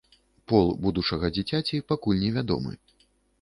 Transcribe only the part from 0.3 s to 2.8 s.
Пол будучага дзіцяці пакуль невядомы.